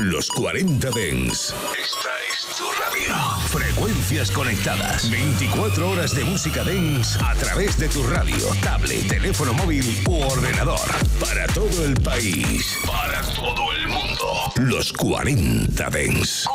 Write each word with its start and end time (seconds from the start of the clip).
Los 0.00 0.30
40 0.30 0.90
Dens. 0.92 1.54
Esta 1.78 2.08
es 2.32 2.56
tu 2.56 2.64
radio. 2.72 3.14
Frecuencias 3.48 4.30
conectadas. 4.30 5.10
24 5.10 5.90
horas 5.90 6.14
de 6.14 6.24
música 6.24 6.64
Dens 6.64 7.18
a 7.20 7.34
través 7.34 7.78
de 7.78 7.86
tu 7.90 8.02
radio, 8.04 8.38
tablet, 8.62 9.06
teléfono 9.08 9.52
móvil 9.52 9.84
u 10.08 10.22
ordenador. 10.22 10.80
Para 11.20 11.46
todo 11.48 11.84
el 11.84 11.94
país. 12.00 12.78
Para 12.86 13.20
todo 13.34 13.72
el 13.72 13.88
mundo. 13.88 14.52
Los 14.56 14.90
40 14.94 15.90
Dens. 15.90 16.46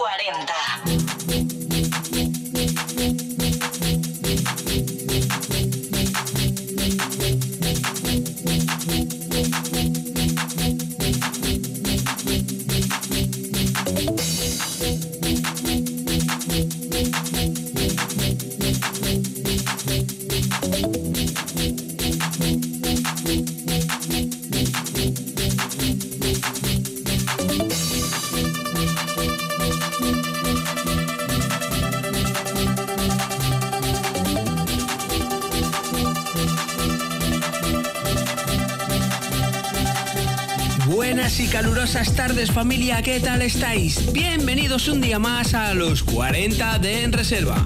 Tardes 42.27 42.49
familia, 42.49 43.03
¿qué 43.03 43.19
tal 43.19 43.43
estáis? 43.43 44.11
Bienvenidos 44.11 44.87
un 44.87 44.99
día 44.99 45.19
más 45.19 45.53
a 45.53 45.75
los 45.75 46.01
40 46.01 46.79
de 46.79 47.03
En 47.03 47.13
Reserva. 47.13 47.63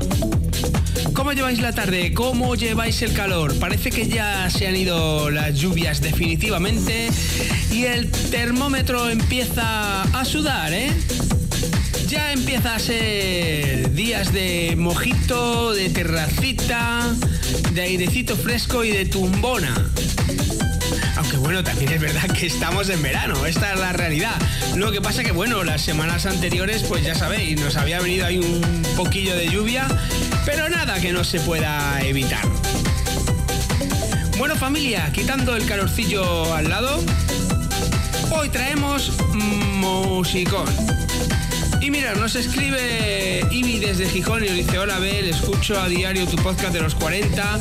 ¿Cómo 1.13 1.31
lleváis 1.31 1.61
la 1.61 1.71
tarde? 1.71 2.13
¿Cómo 2.13 2.55
lleváis 2.55 3.02
el 3.02 3.13
calor? 3.13 3.57
Parece 3.57 3.89
que 3.89 4.09
ya 4.09 4.49
se 4.49 4.67
han 4.67 4.75
ido 4.75 5.30
las 5.30 5.57
lluvias 5.57 6.02
definitivamente 6.02 7.09
y 7.71 7.85
el 7.85 8.11
termómetro 8.11 9.09
empieza 9.09 10.02
a 10.02 10.25
sudar, 10.25 10.73
¿eh? 10.73 10.91
Ya 12.09 12.33
empieza 12.33 12.75
a 12.75 12.80
ser 12.80 13.93
días 13.93 14.33
de 14.33 14.75
mojito, 14.77 15.71
de 15.71 15.87
terracita, 15.87 17.07
de 17.73 17.81
airecito 17.81 18.35
fresco 18.35 18.83
y 18.83 18.89
de 18.89 19.05
tumbona. 19.05 19.89
Bueno, 21.50 21.64
también 21.64 21.92
es 21.92 22.00
verdad 22.00 22.30
que 22.30 22.45
estamos 22.45 22.89
en 22.89 23.02
verano, 23.02 23.47
esta 23.47 23.73
es 23.73 23.80
la 23.80 23.92
realidad. 23.92 24.39
Lo 24.75 24.92
que 24.92 25.02
pasa 25.02 25.23
que 25.23 25.31
bueno, 25.31 25.64
las 25.64 25.81
semanas 25.81 26.28
anteriores, 26.28 26.83
pues 26.83 27.03
ya 27.03 27.16
sabéis, 27.16 27.59
nos 27.59 27.75
había 27.75 28.00
venido 28.00 28.28
ahí 28.28 28.38
un 28.38 28.83
poquillo 28.95 29.36
de 29.36 29.47
lluvia, 29.47 29.88
pero 30.45 30.70
nada 30.70 31.02
que 31.02 31.11
no 31.11 31.23
se 31.23 31.39
pueda 31.39 32.02
evitar. 32.02 32.45
Bueno 34.38 34.55
familia, 34.58 35.11
quitando 35.11 35.55
el 35.55 35.66
calorcillo 35.66 36.53
al 36.53 36.70
lado, 36.70 37.03
hoy 38.30 38.50
traemos 38.50 39.11
musicón. 39.33 40.67
Y 41.89 41.91
mira, 41.91 42.13
nos 42.13 42.35
escribe 42.35 43.43
Ivy 43.49 43.79
desde 43.79 44.07
Gijón 44.07 44.43
y 44.45 44.47
nos 44.47 44.57
dice, 44.57 44.77
hola 44.77 44.99
Bel, 44.99 45.27
escucho 45.27 45.81
a 45.81 45.89
diario 45.89 46.27
tu 46.27 46.35
podcast 46.35 46.71
de 46.71 46.81
los 46.81 46.93
40, 46.93 47.59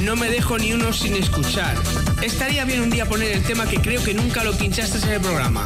no 0.00 0.16
me 0.16 0.28
dejo 0.28 0.58
ni 0.58 0.72
uno 0.72 0.92
sin 0.92 1.14
escuchar. 1.14 1.76
Estaría 2.20 2.64
bien 2.64 2.80
un 2.80 2.90
día 2.90 3.06
poner 3.06 3.30
el 3.30 3.44
tema 3.44 3.68
que 3.68 3.76
creo 3.76 4.02
que 4.02 4.14
nunca 4.14 4.42
lo 4.42 4.52
pinchaste 4.58 4.98
en 5.06 5.12
el 5.12 5.20
programa. 5.20 5.62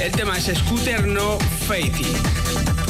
El 0.00 0.10
tema 0.10 0.36
es 0.36 0.46
Scooter 0.46 1.06
No 1.06 1.38
Faithy. 1.68 2.04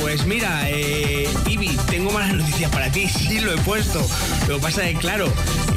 Pues 0.01 0.25
mira, 0.25 0.70
eh, 0.70 1.29
Ivy, 1.47 1.77
tengo 1.91 2.11
malas 2.11 2.33
noticias 2.33 2.70
para 2.70 2.91
ti. 2.91 3.09
Sí, 3.29 3.41
lo 3.41 3.53
he 3.53 3.59
puesto. 3.59 4.03
Lo 4.48 4.59
pasa 4.59 4.89
es 4.89 4.95
que, 4.95 5.01
claro, 5.01 5.31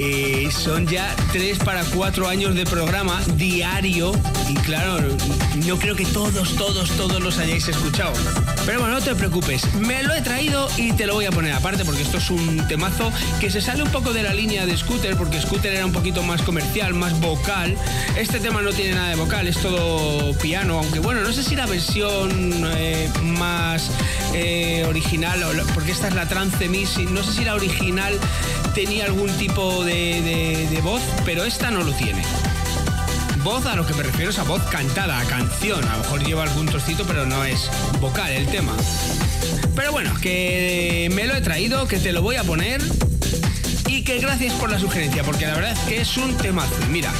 eh, 0.08 0.52
son 0.52 0.86
ya 0.86 1.16
tres 1.32 1.58
para 1.58 1.84
cuatro 1.86 2.28
años 2.28 2.54
de 2.54 2.64
programa 2.66 3.22
diario. 3.38 4.12
Y 4.48 4.54
claro, 4.54 5.00
no 5.66 5.80
creo 5.80 5.96
que 5.96 6.06
todos, 6.06 6.56
todos, 6.56 6.92
todos 6.92 7.20
los 7.20 7.40
hayáis 7.40 7.68
escuchado. 7.68 8.14
Pero 8.68 8.82
bueno, 8.82 8.94
no 8.94 9.02
te 9.02 9.16
preocupes. 9.16 9.64
Me 9.76 10.04
lo 10.04 10.14
he 10.14 10.22
traído 10.22 10.70
y 10.78 10.92
te 10.94 11.08
lo 11.08 11.16
voy 11.16 11.26
a 11.26 11.32
poner 11.32 11.54
aparte 11.54 11.84
porque 11.86 12.04
esto 12.04 12.18
es 12.18 12.30
un 12.30 12.68
temazo 12.68 13.12
que 13.40 13.50
se 13.50 13.62
sale 13.62 13.82
un 13.82 13.90
poco 13.90 14.14
de 14.14 14.22
la 14.22 14.34
línea 14.34 14.68
de 14.68 14.78
Scooter 14.78 15.16
porque 15.18 15.42
Scooter 15.42 15.74
era 15.74 15.86
un 15.86 15.92
poquito 15.92 16.22
más 16.22 16.44
comercial, 16.44 16.94
más 16.94 17.20
vocal. 17.20 17.76
Este 18.16 18.40
tema 18.40 18.62
no 18.62 18.72
tiene 18.72 18.94
nada 18.94 19.10
de 19.10 19.16
vocal, 19.16 19.48
es 19.48 19.58
todo 19.58 20.38
piano. 20.38 20.78
Aunque 20.78 21.00
bueno, 21.00 21.22
no 21.22 21.34
sé 21.34 21.42
si 21.42 21.56
la 21.56 21.66
versión 21.66 22.32
eh, 22.76 23.10
más 23.24 23.90
eh, 24.34 24.86
original, 24.88 25.40
porque 25.74 25.92
esta 25.92 26.10
es 26.10 26.14
la 26.14 26.28
Trance 26.28 26.70
Mix, 26.70 27.00
no 27.10 27.24
sé 27.24 27.34
si 27.34 27.44
la 27.44 27.56
original 27.56 28.20
tenía 28.75 29.06
algún 29.06 29.30
tipo 29.38 29.84
de, 29.84 30.68
de 30.69 30.81
voz, 30.81 31.02
pero 31.25 31.46
esta 31.46 31.72
no 31.72 31.81
lo 31.81 31.94
tiene 31.94 32.22
voz 33.46 33.68
a 33.68 33.75
lo 33.75 33.86
que 33.86 33.94
me 33.94 34.02
refiero 34.02 34.31
es 34.31 34.40
a 34.40 34.44
voz 34.44 34.63
cantada, 34.63 35.19
a 35.19 35.24
canción. 35.25 35.88
A 35.88 35.97
lo 35.97 36.00
mejor 36.00 36.25
lleva 36.25 36.44
algún 36.44 36.66
trocito, 36.66 37.06
pero 37.06 37.28
no 37.28 37.44
es 37.44 37.69
vocal 38.02 38.31
el 38.31 38.47
tema. 38.47 38.75
Pero 39.75 39.91
bueno, 39.91 40.12
que 40.19 41.12
me 41.14 41.28
lo 41.28 41.35
he 41.35 41.41
traído, 41.41 41.88
que 41.88 42.00
te 42.00 42.12
lo 42.12 42.24
voy 42.24 42.38
a 42.38 42.44
poner. 42.44 42.81
Y 43.88 44.03
que 44.03 44.18
gracias 44.18 44.53
por 44.56 44.72
la 44.72 44.80
sugerencia, 44.80 45.24
porque 45.24 45.46
la 45.46 45.53
verdad 45.53 45.74
es 45.74 45.80
que 45.81 46.02
es 46.02 46.18
un 46.18 46.35
temazo. 46.38 46.75
Mira, 46.90 47.14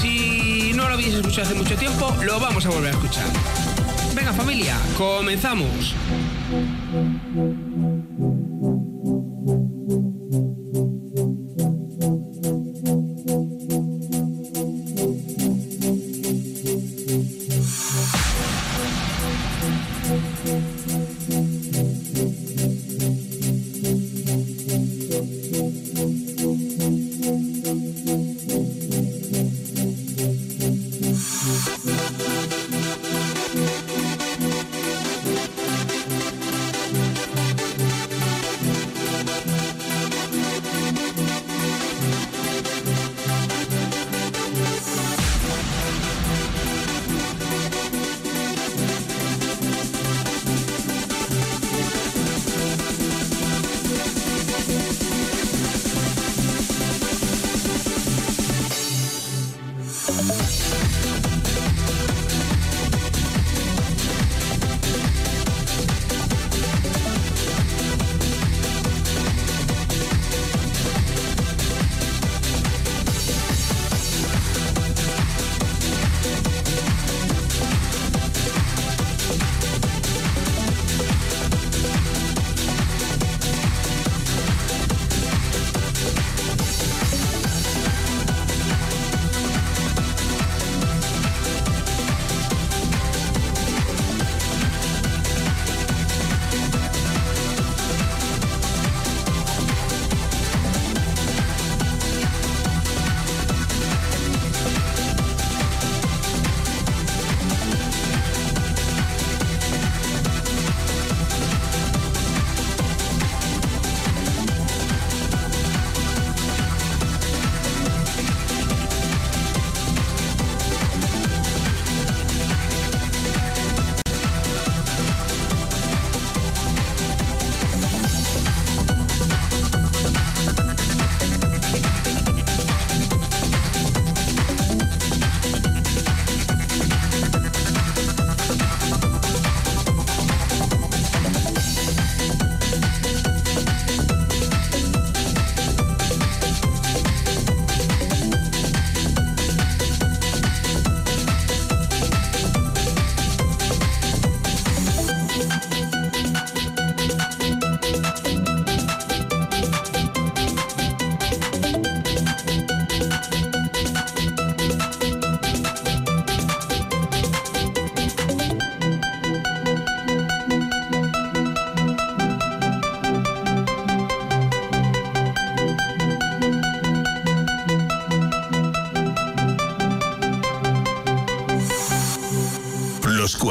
si 0.00 0.72
no 0.74 0.88
lo 0.88 0.94
habéis 0.94 1.12
escuchado 1.12 1.42
hace 1.42 1.54
mucho 1.54 1.76
tiempo, 1.76 2.16
lo 2.24 2.40
vamos 2.40 2.64
a 2.64 2.70
volver 2.70 2.94
a 2.94 2.96
escuchar. 2.96 3.26
Venga 4.14 4.32
familia, 4.32 4.78
comenzamos. 4.96 5.94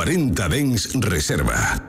40 0.05 0.47
Dens 0.49 0.93
Reserva. 1.01 1.84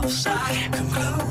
close, 0.00 0.26
I 0.26 0.68
come 0.72 0.90
close. 0.90 1.29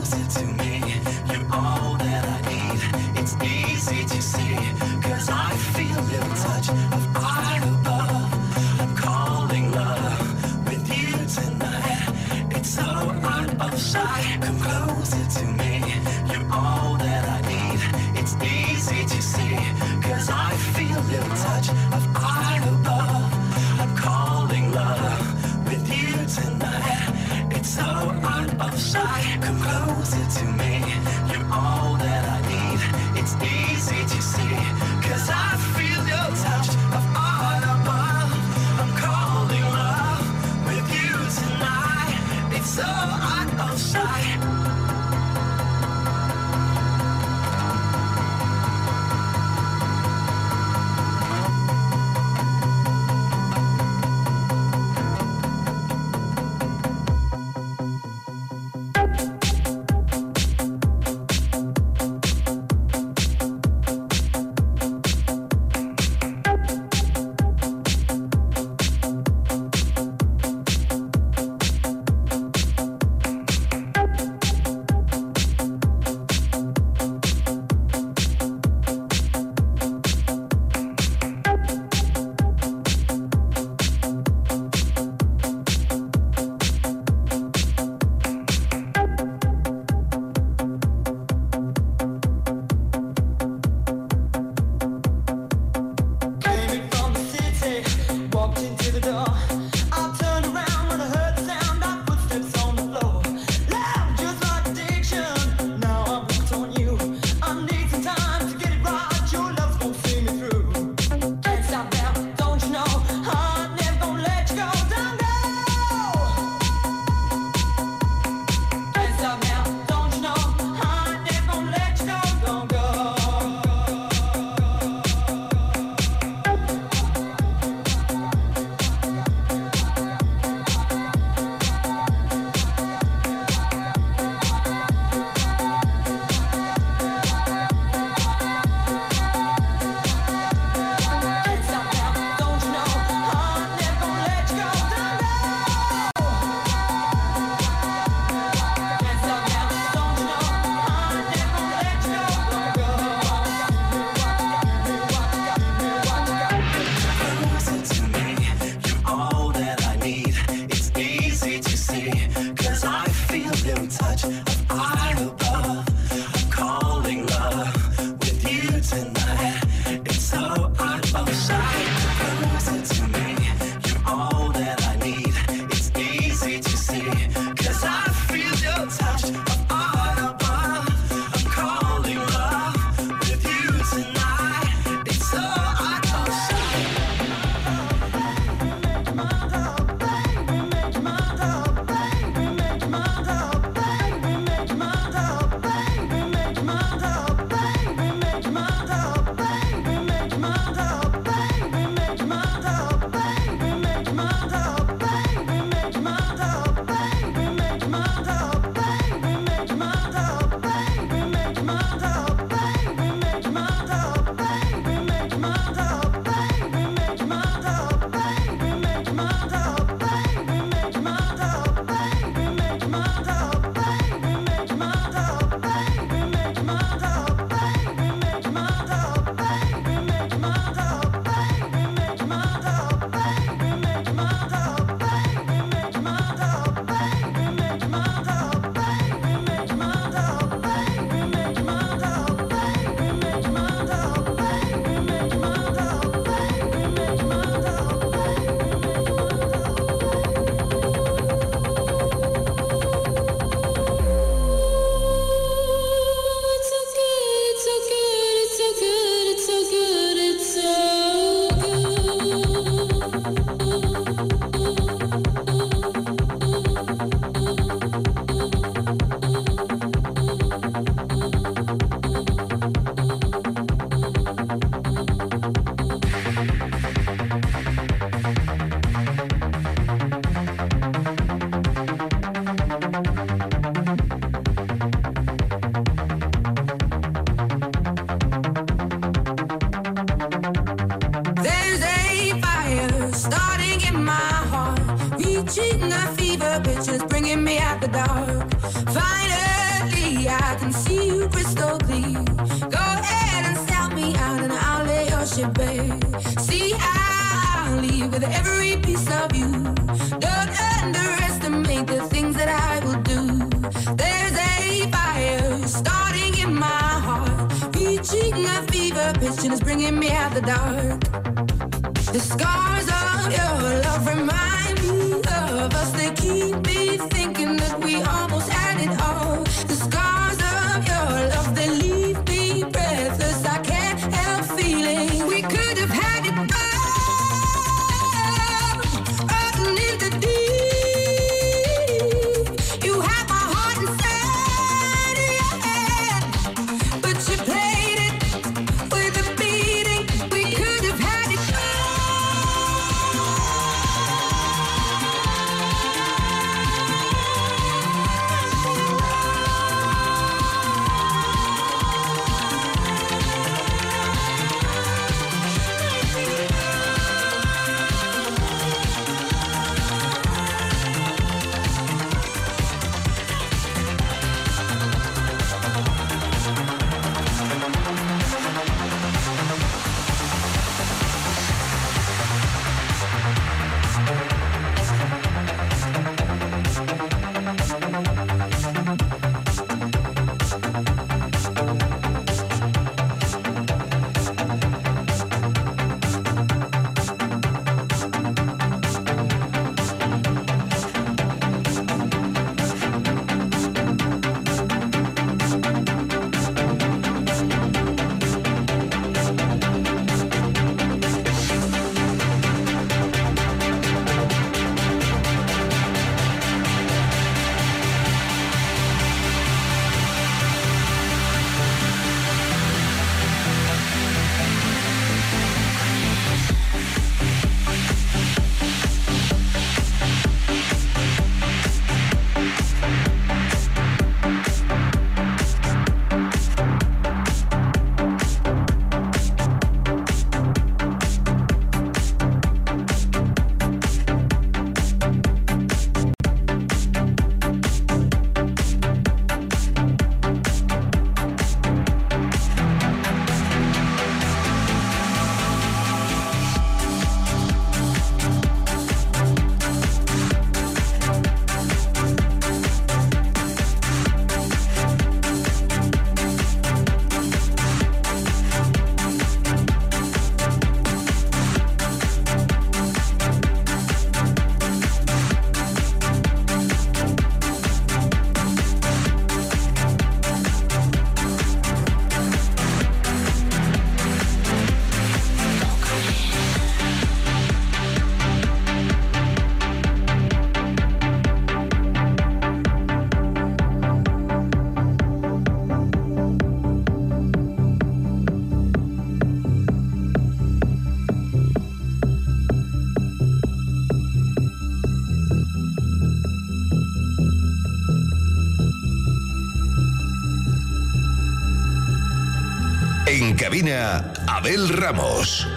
Abel 513.72 514.68
Ramos. 514.68 515.48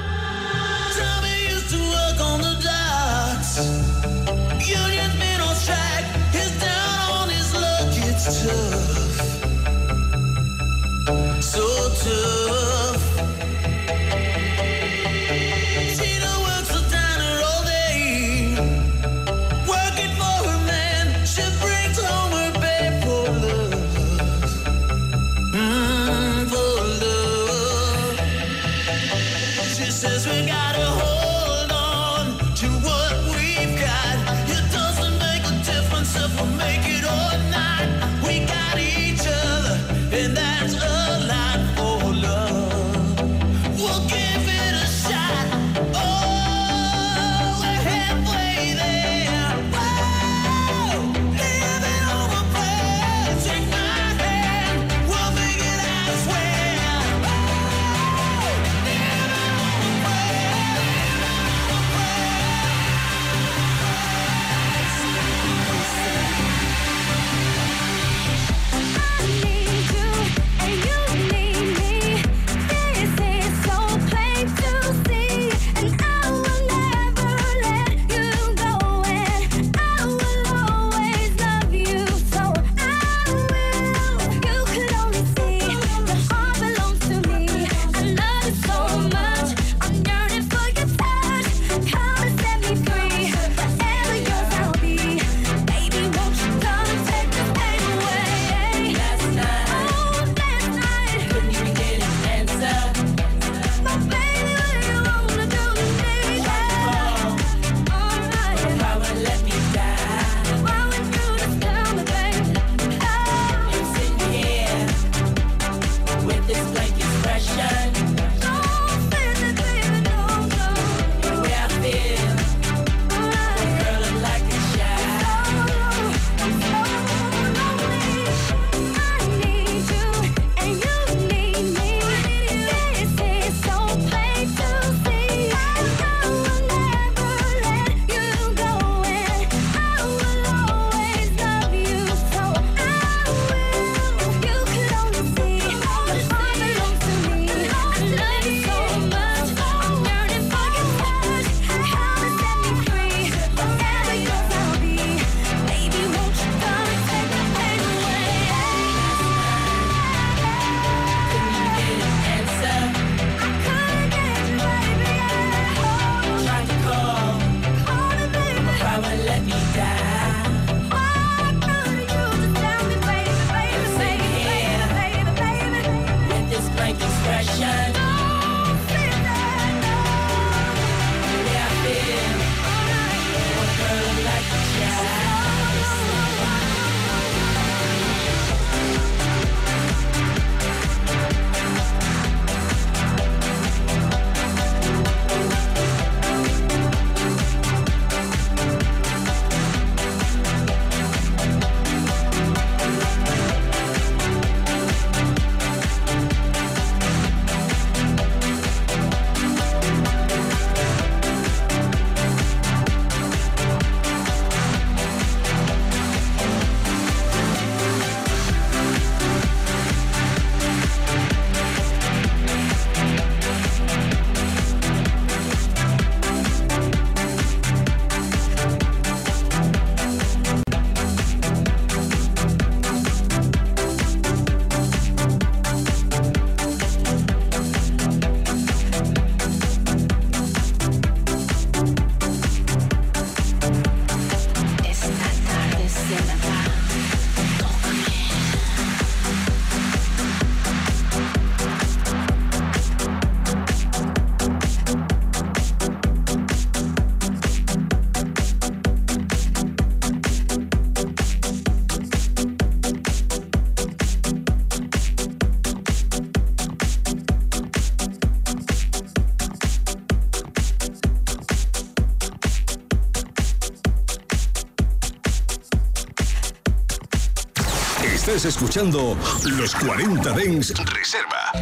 Estés 278.35 278.57
escuchando 278.57 279.15
Los 279.45 279.75
40 279.75 280.33
Dens 280.33 280.73
Reserva. 280.87 281.53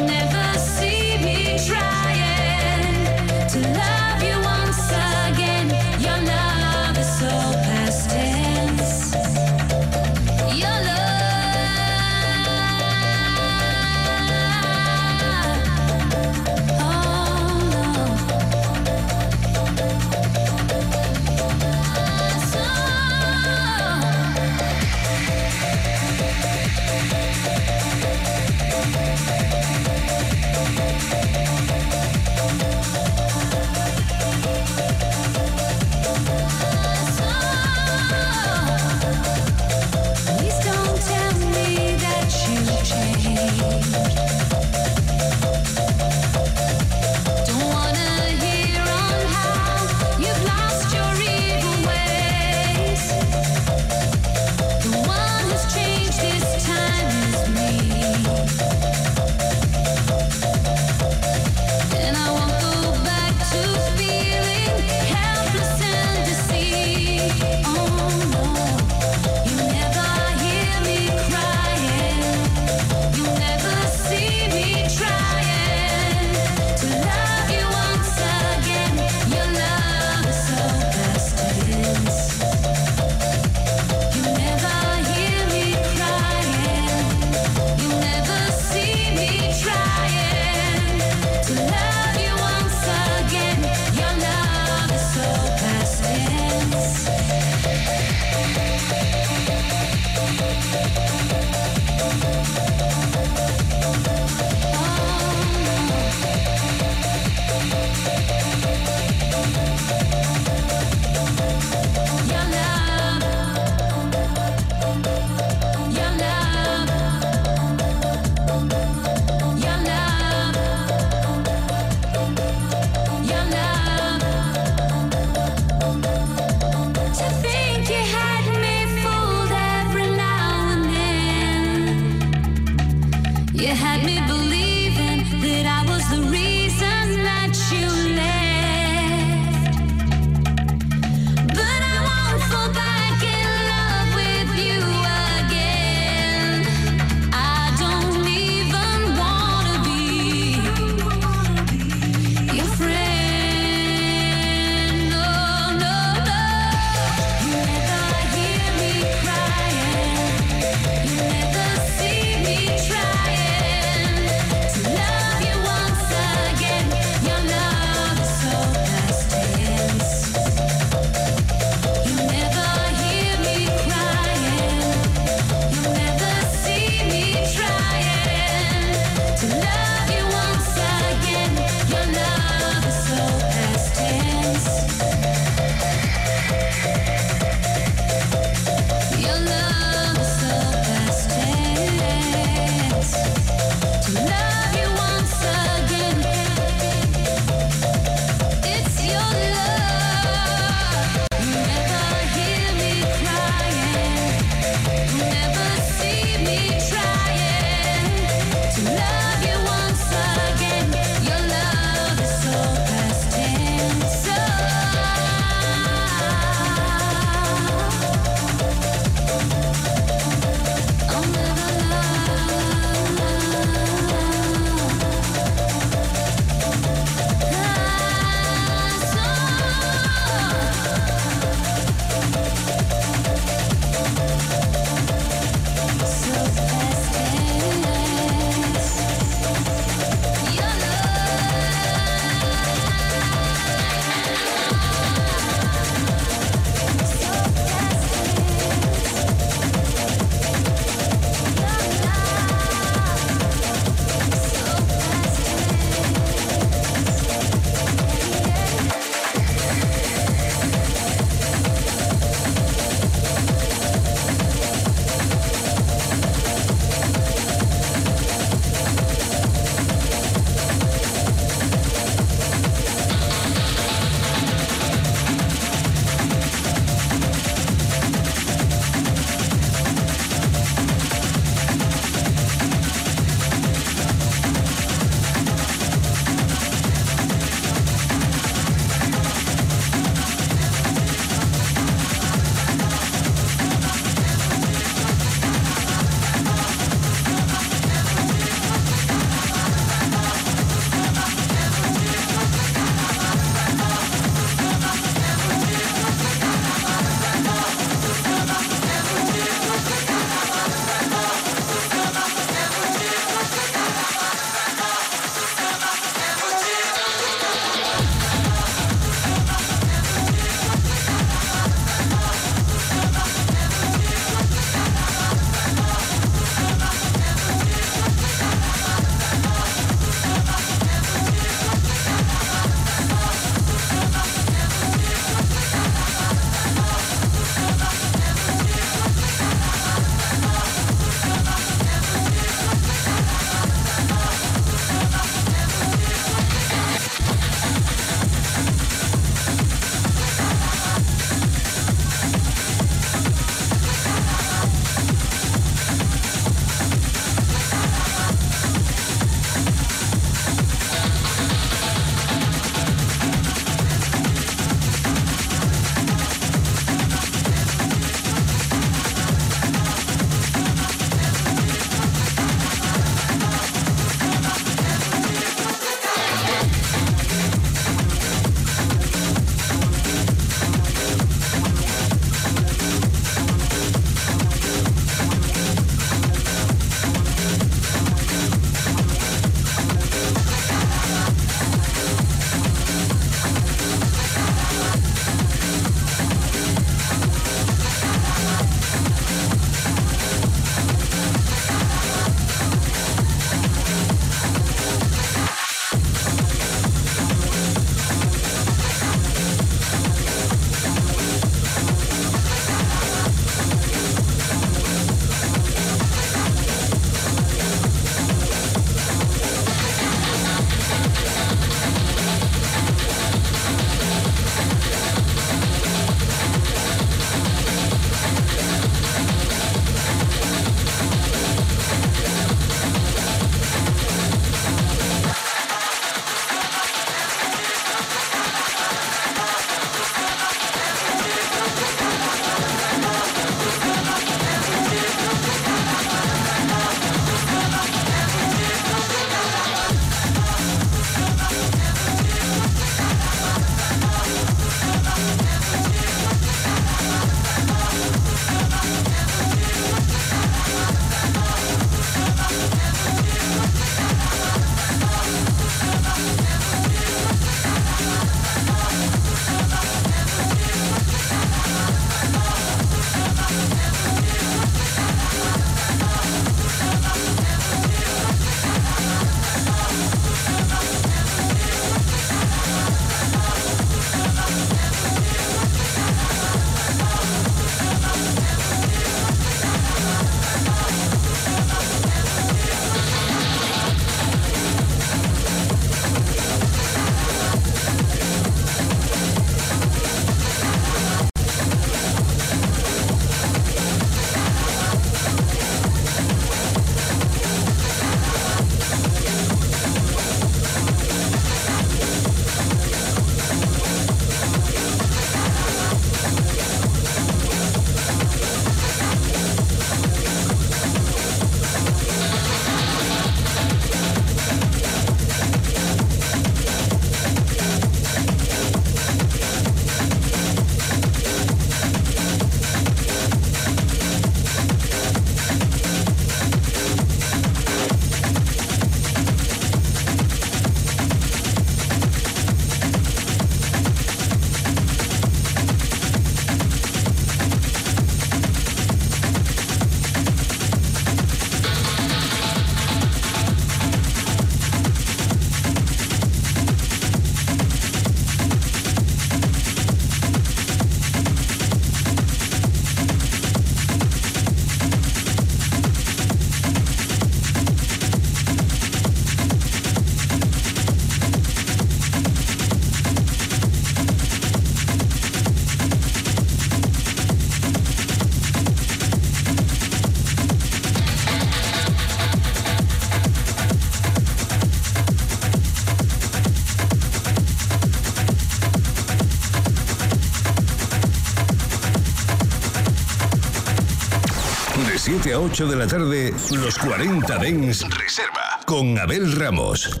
a 595.32 595.38
8 595.38 595.66
de 595.66 595.76
la 595.76 595.86
tarde, 595.86 596.34
los 596.50 596.78
40 596.78 597.38
Dens 597.38 597.84
Reserva 597.88 598.60
con 598.66 598.98
Abel 598.98 599.32
Ramos. 599.32 600.00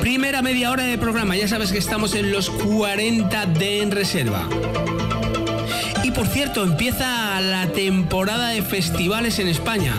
Primera 0.00 0.40
media 0.40 0.70
hora 0.70 0.84
de 0.84 0.96
programa, 0.98 1.36
ya 1.36 1.48
sabes 1.48 1.72
que 1.72 1.78
estamos 1.78 2.14
en 2.14 2.32
los 2.32 2.48
40 2.48 3.46
Dens 3.46 3.92
Reserva. 3.94 4.48
Y 6.04 6.10
por 6.12 6.26
cierto, 6.26 6.62
empieza 6.62 7.40
la 7.40 7.66
temporada 7.68 8.50
de 8.50 8.62
festivales 8.62 9.38
en 9.40 9.48
España. 9.48 9.94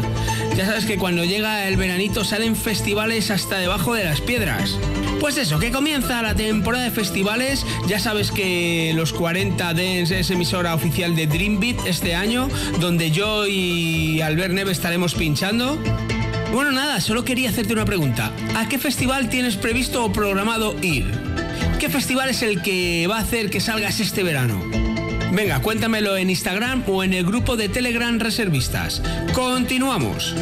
Ya 0.56 0.66
sabes 0.66 0.86
que 0.86 0.98
cuando 0.98 1.24
llega 1.24 1.68
el 1.68 1.78
veranito 1.78 2.24
salen 2.24 2.56
festivales 2.56 3.30
hasta 3.30 3.60
debajo 3.60 3.94
de 3.94 4.06
las 4.06 4.22
piedras. 4.22 4.78
Pues 5.22 5.38
eso, 5.38 5.60
que 5.60 5.72
comienza 5.72 6.20
la 6.24 6.34
temporada 6.34 6.84
de 6.84 6.90
festivales. 6.90 7.64
Ya 7.88 8.00
sabes 8.00 8.32
que 8.32 8.92
los 8.96 9.14
40 9.14 9.72
Dance 9.72 10.20
es 10.20 10.32
emisora 10.32 10.74
oficial 10.74 11.16
de 11.16 11.28
Dreambeat 11.28 11.86
este 11.86 12.16
año, 12.16 12.50
donde 12.80 13.12
yo 13.12 13.46
y 13.46 14.20
Albert 14.22 14.52
Neve 14.52 14.72
estaremos 14.72 15.14
pinchando. 15.14 15.78
Bueno, 16.52 16.72
nada, 16.72 17.00
solo 17.02 17.24
quería 17.24 17.52
hacerte 17.52 17.72
una 17.72 17.86
pregunta. 17.86 18.32
¿A 18.56 18.68
qué 18.68 18.80
festival 18.80 19.30
tienes 19.30 19.58
previsto 19.58 20.04
o 20.04 20.12
programado 20.12 20.76
ir? 20.82 21.06
¿Qué 21.80 21.88
festival 21.88 22.30
es 22.30 22.42
el 22.42 22.64
que 22.64 23.06
va 23.08 23.18
a 23.18 23.22
hacer 23.22 23.52
que 23.52 23.60
salgas 23.60 24.00
este 24.00 24.24
verano? 24.24 24.60
Venga, 25.32 25.62
cuéntamelo 25.62 26.18
en 26.18 26.32
Instagram 26.32 26.84
o 26.88 27.04
en 27.04 27.14
el 27.14 27.26
grupo 27.26 27.58
de 27.58 27.70
Telegram 27.70 28.20
Reservistas. 28.20 29.04
Continuamos. 29.34 30.34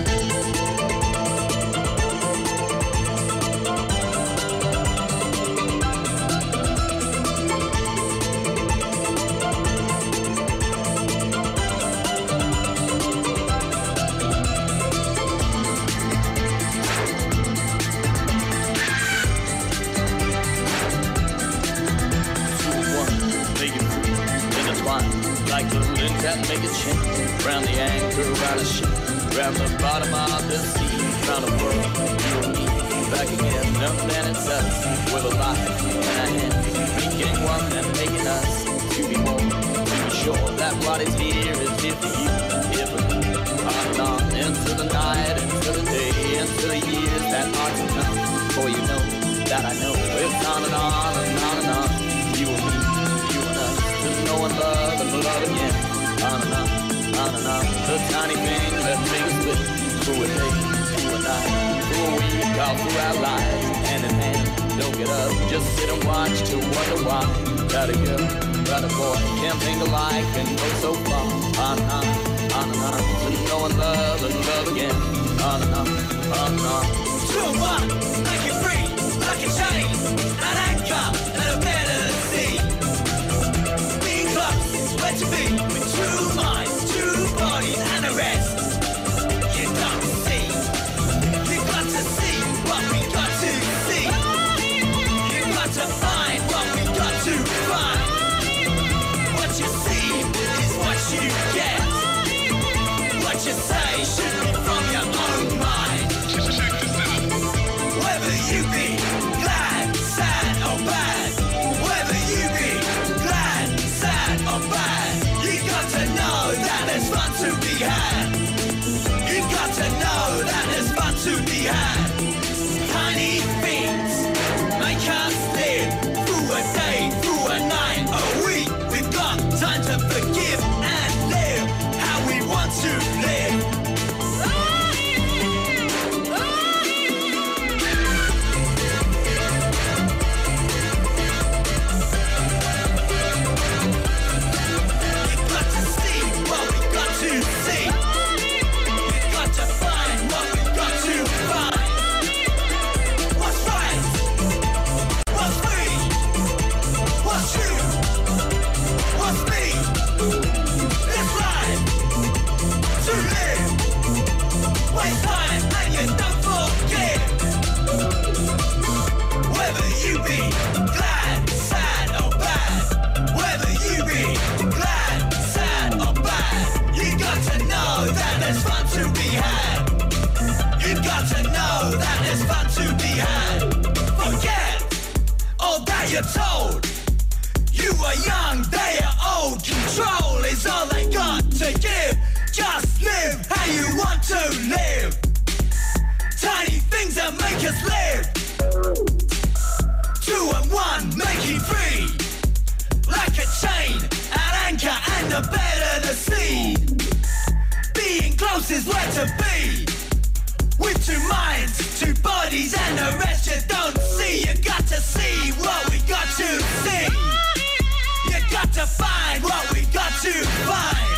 to 218.79 218.85
find 218.85 219.43
what 219.43 219.73
we 219.73 219.81
got 219.91 220.09
to 220.21 220.31
find. 220.63 221.09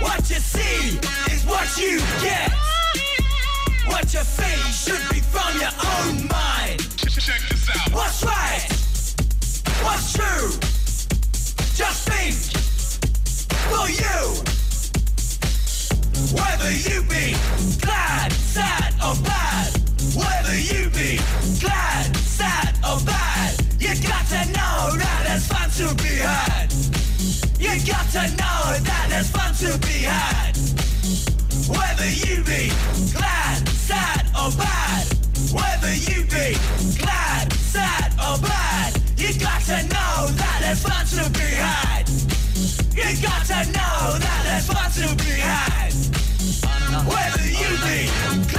What 0.00 0.18
you 0.28 0.40
see 0.40 0.98
is 1.32 1.46
what 1.46 1.68
you 1.78 1.98
get. 2.20 2.50
What 3.86 4.12
you 4.12 4.18
face 4.18 4.84
should 4.84 5.04
be 5.14 5.20
from 5.20 5.60
your 5.60 5.70
own 5.94 6.26
mind. 6.26 6.80
Check 6.98 7.40
this 7.50 7.70
out. 7.70 7.92
What's 7.92 8.24
right? 8.24 8.66
What's 9.84 10.12
true? 10.12 10.50
Just 11.78 12.08
think 12.10 12.34
for 13.70 13.86
you. 14.02 14.18
Whether 16.34 16.72
you 16.72 17.02
be 17.04 17.36
glad, 17.80 18.32
sad, 18.32 18.92
or 18.94 19.14
bad, 19.22 19.70
whether 20.18 20.58
you 20.58 20.90
be 20.90 21.20
You 27.70 27.86
got 27.86 28.10
to 28.10 28.26
know 28.34 28.82
that 28.82 29.06
there's 29.10 29.30
fun 29.30 29.54
to 29.62 29.78
be 29.78 30.02
had. 30.02 30.56
Whether 31.70 32.10
you 32.10 32.42
be 32.42 32.66
glad, 33.14 33.68
sad 33.68 34.26
or 34.34 34.50
bad. 34.58 35.06
Whether 35.54 35.94
you 35.94 36.24
be 36.26 36.58
glad, 36.98 37.52
sad 37.52 38.10
or 38.18 38.42
bad. 38.42 39.00
You 39.16 39.38
got 39.38 39.62
to 39.70 39.82
know 39.86 40.34
that 40.34 40.58
there's 40.62 40.82
fun 40.82 41.06
to 41.14 41.30
be 41.30 41.46
had. 41.46 42.10
You 42.90 43.22
got 43.22 43.46
to 43.46 43.62
know 43.70 44.18
that 44.18 44.40
there's 44.42 44.66
fun 44.66 44.90
to 44.90 45.14
be 45.22 45.38
had. 45.38 45.94
Whether 47.06 47.46
you 47.46 47.70
be 47.86 48.49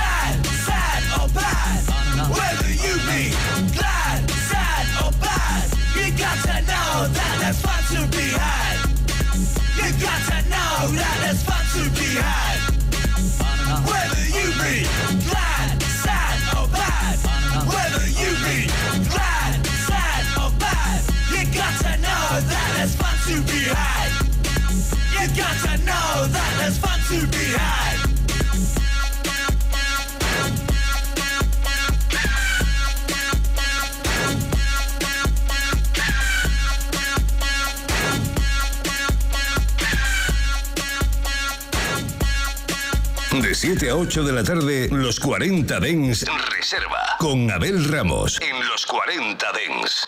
De 43.42 43.56
7 43.56 43.90
a 43.90 43.96
8 43.96 44.24
de 44.24 44.34
la 44.34 44.44
tarde, 44.44 44.88
los 44.92 45.20
40 45.20 45.80
Dens 45.80 46.26
Reserva. 46.56 47.02
Con 47.18 47.50
Abel 47.50 47.84
Ramos. 47.90 48.38
En 48.40 48.68
los 48.68 48.86
40 48.86 49.52
Dens. 49.52 50.08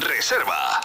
Reserva. 0.00 0.82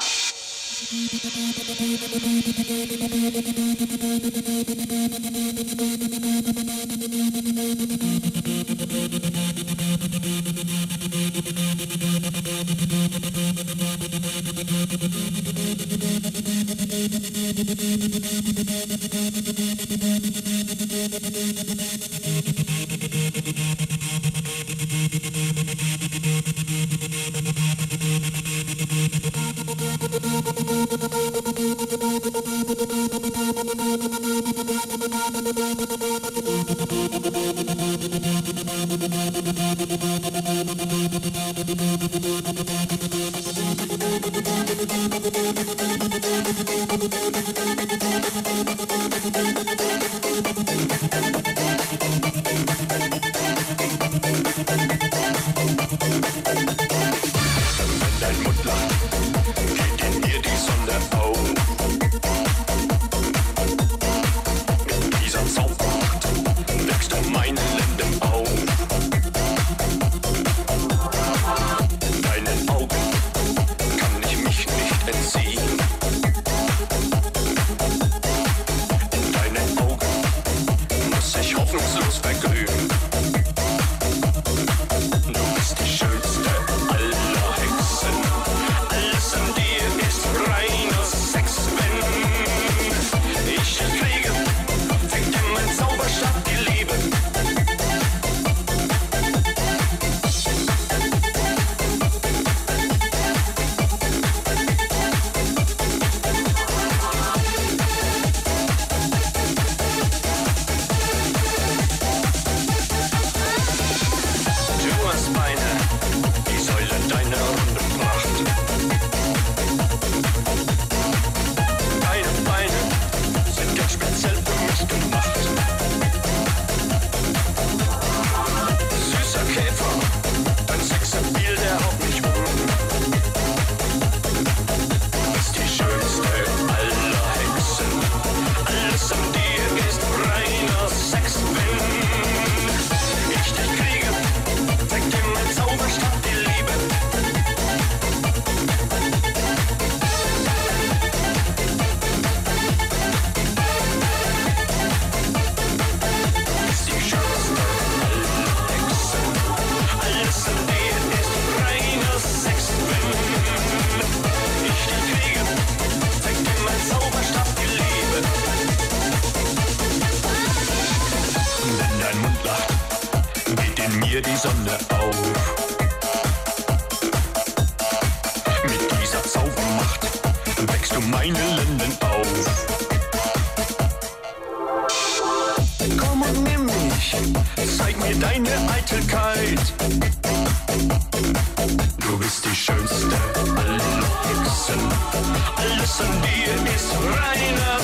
in 196.09 196.21
dir 196.21 196.75
ist 196.75 196.91
reiner 196.93 197.79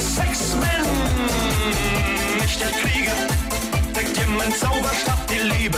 Deckt 3.95 4.17
dir 4.17 4.27
mein 4.37 4.51
Zauberstab 4.53 5.27
die 5.27 5.39
Liebe. 5.39 5.77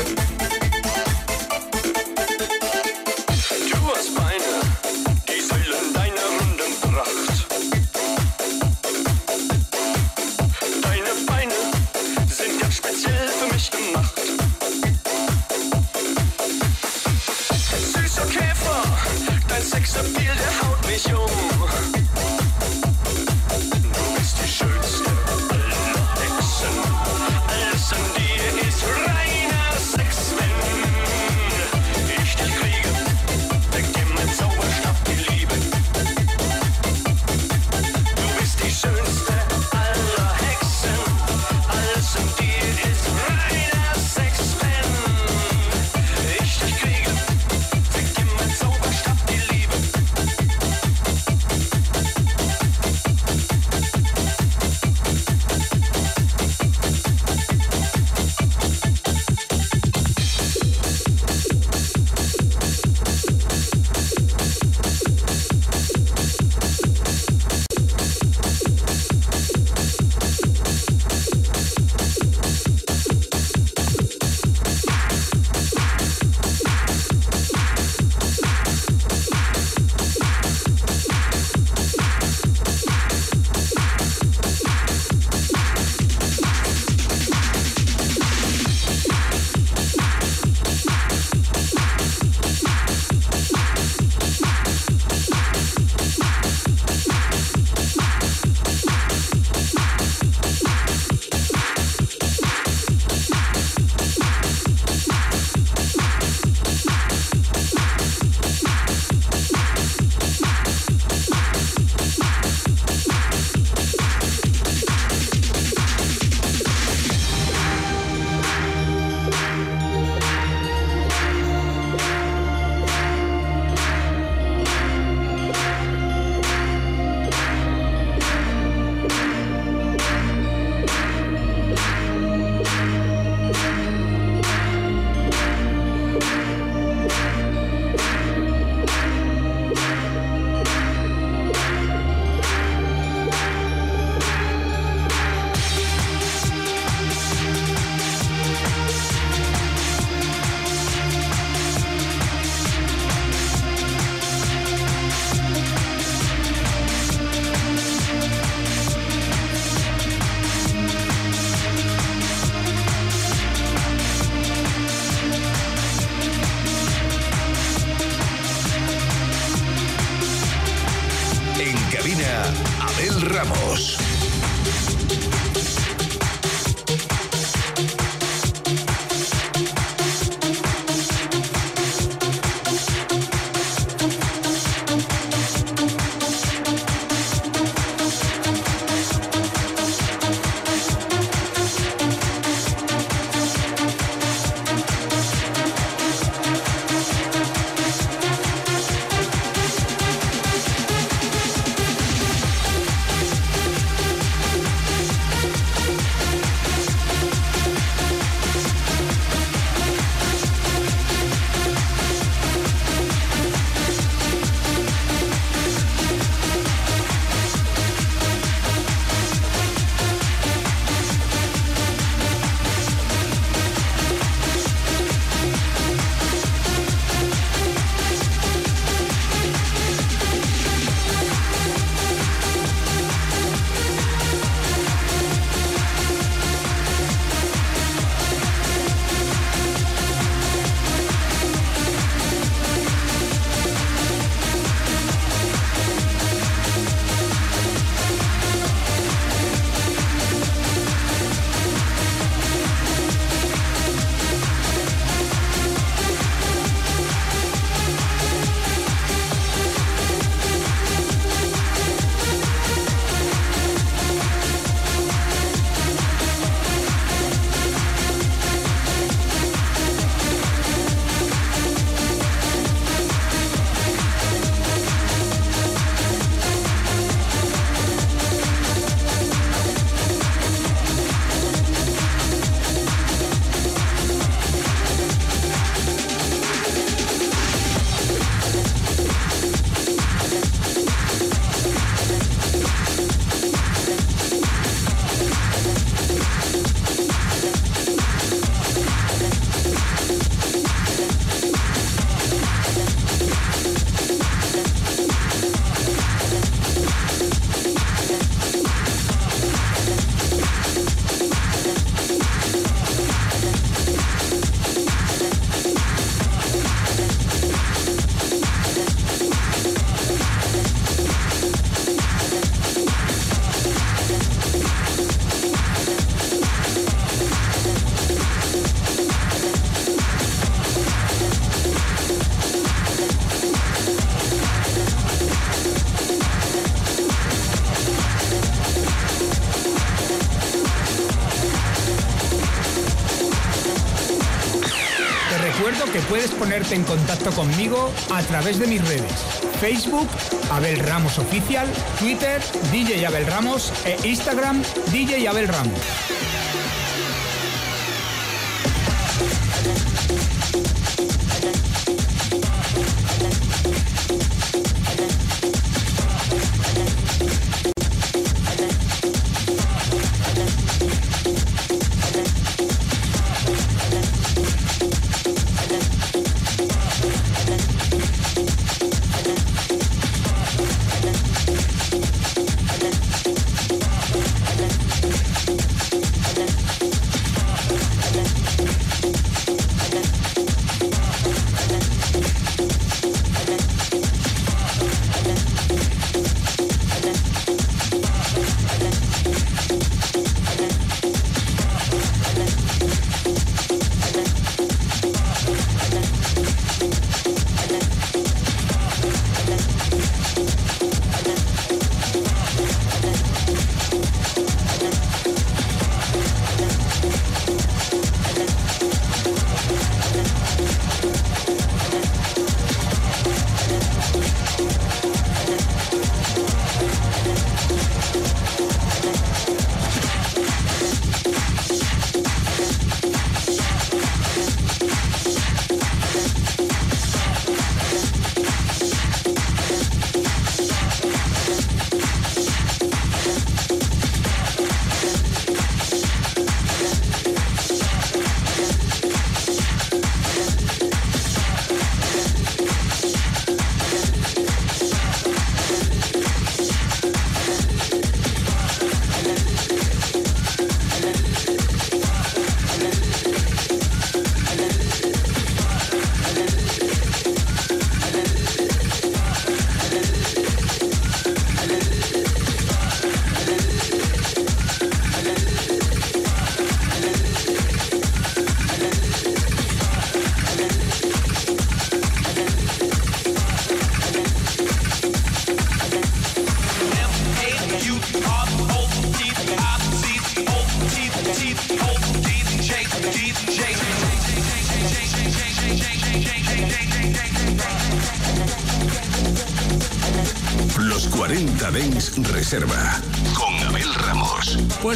Ponerte 346.37 346.75
en 346.75 346.83
contacto 346.83 347.31
conmigo 347.31 347.91
a 348.13 348.21
través 348.23 348.59
de 348.59 348.67
mis 348.67 348.87
redes. 348.87 349.11
Facebook, 349.59 350.07
Abel 350.51 350.79
Ramos 350.79 351.17
Oficial, 351.17 351.67
Twitter, 351.99 352.41
DJ 352.71 353.05
Abel 353.05 353.25
Ramos 353.25 353.71
e 353.85 354.07
Instagram, 354.07 354.61
DJ 354.91 355.27
Abel 355.27 355.47
Ramos. 355.47 356.16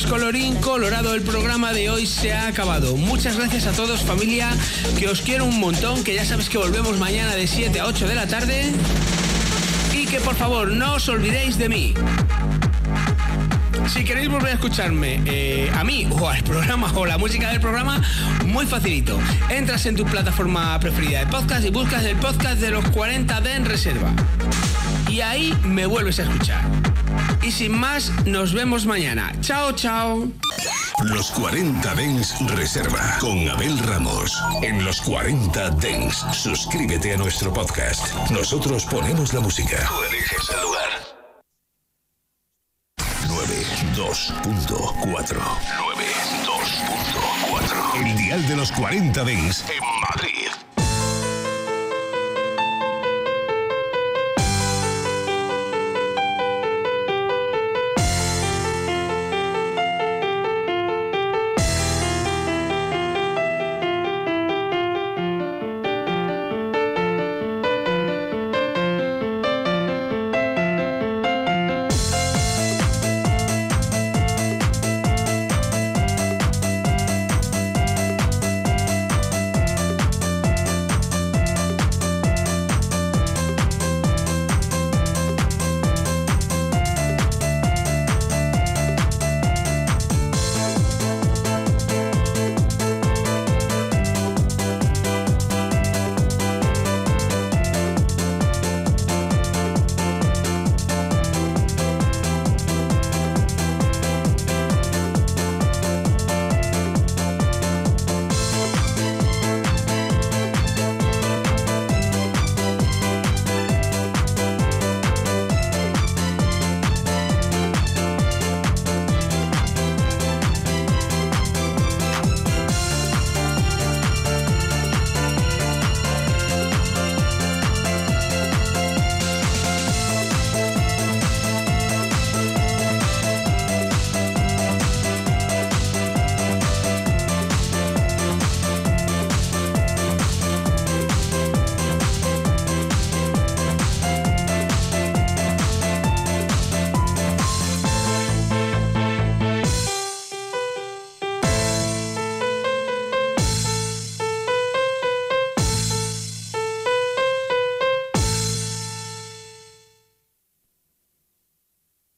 Colorín 0.07 0.55
colorado, 0.55 1.13
el 1.13 1.21
programa 1.21 1.73
de 1.73 1.89
hoy 1.89 2.05
se 2.05 2.33
ha 2.33 2.47
acabado. 2.47 2.95
Muchas 2.97 3.37
gracias 3.37 3.67
a 3.67 3.71
todos 3.71 4.01
familia, 4.01 4.49
que 4.97 5.07
os 5.07 5.21
quiero 5.21 5.45
un 5.45 5.59
montón, 5.59 6.03
que 6.03 6.13
ya 6.13 6.25
sabes 6.25 6.49
que 6.49 6.57
volvemos 6.57 6.97
mañana 6.97 7.35
de 7.35 7.47
7 7.47 7.79
a 7.79 7.85
8 7.87 8.07
de 8.07 8.15
la 8.15 8.27
tarde. 8.27 8.71
Y 9.93 10.05
que 10.05 10.19
por 10.19 10.35
favor 10.35 10.69
no 10.69 10.95
os 10.95 11.09
olvidéis 11.09 11.57
de 11.57 11.69
mí. 11.69 11.93
Si 13.87 14.03
queréis 14.03 14.29
volver 14.29 14.51
a 14.51 14.53
escucharme 14.53 15.21
eh, 15.25 15.71
a 15.73 15.83
mí 15.83 16.07
o 16.09 16.29
al 16.29 16.43
programa 16.43 16.91
o 16.95 17.05
la 17.05 17.17
música 17.17 17.49
del 17.49 17.59
programa, 17.59 18.01
muy 18.45 18.65
facilito. 18.65 19.19
Entras 19.49 19.85
en 19.85 19.95
tu 19.95 20.05
plataforma 20.05 20.79
preferida 20.79 21.19
de 21.19 21.27
podcast 21.27 21.65
y 21.65 21.69
buscas 21.69 22.03
el 22.05 22.17
podcast 22.17 22.59
de 22.59 22.71
los 22.71 22.87
40 22.89 23.41
de 23.41 23.53
en 23.53 23.65
reserva. 23.65 24.11
Y 25.09 25.21
ahí 25.21 25.53
me 25.63 25.85
vuelves 25.85 26.19
a 26.19 26.23
escuchar. 26.23 26.80
Y 27.51 27.53
sin 27.53 27.77
más, 27.77 28.09
nos 28.25 28.53
vemos 28.53 28.85
mañana. 28.85 29.33
Chao, 29.41 29.73
chao. 29.73 30.25
Los 31.03 31.31
40 31.31 31.95
Dens 31.95 32.33
Reserva 32.47 33.17
con 33.19 33.49
Abel 33.49 33.77
Ramos. 33.79 34.41
En 34.61 34.85
los 34.85 35.01
40 35.01 35.71
Dens, 35.71 36.25
suscríbete 36.31 37.13
a 37.13 37.17
nuestro 37.17 37.51
podcast. 37.51 38.15
Nosotros 38.29 38.85
ponemos 38.85 39.33
la 39.33 39.41
música. 39.41 39.85
Tú 39.85 40.01
eliges 40.01 40.49
el 40.49 40.61
lugar. 40.61 40.89
92.4 43.27 45.41
92.4 47.51 48.05
El 48.05 48.15
dial 48.15 48.47
de 48.47 48.55
los 48.55 48.71
40 48.71 49.25
Dens 49.25 49.65
en 49.69 49.83
Madrid. 49.99 50.50